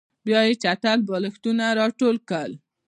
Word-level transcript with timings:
بیا 0.25 0.39
یې 0.47 0.53
چټل 0.63 0.99
بالښتونه 1.07 1.65
راټول 1.79 2.15
کړل 2.29 2.51